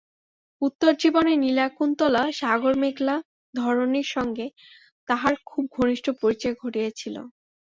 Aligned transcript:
উত্তরজীবনে 0.61 1.33
নীলকুন্তলা 1.43 2.23
সাগরমেখলা 2.39 3.15
ধরণীর 3.53 4.07
সঙ্গে 4.15 4.45
তাহার 5.07 5.33
খুব 5.45 5.63
ঘনিষ্ঠ 5.77 6.05
পরিচয় 6.21 6.55
ঘটিয়াছিল। 6.61 7.15